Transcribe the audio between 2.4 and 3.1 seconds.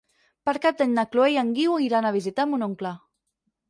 mon oncle.